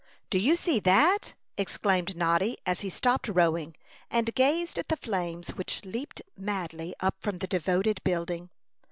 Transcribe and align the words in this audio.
"Do 0.31 0.39
you 0.39 0.55
see 0.55 0.79
that?" 0.79 1.35
exclaimed 1.59 2.17
Noddy, 2.17 2.57
as 2.65 2.81
he 2.81 2.89
stopped 2.89 3.27
rowing, 3.27 3.75
and 4.09 4.33
gazed 4.33 4.79
at 4.79 4.87
the 4.89 4.97
flames 4.97 5.49
which 5.49 5.85
leaped 5.85 6.23
madly 6.35 6.95
up 7.01 7.13
from 7.21 7.37
the 7.37 7.45
devoted 7.45 8.03
building. 8.03 8.49